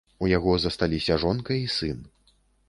[0.27, 2.01] У яго засталіся жонка і сын.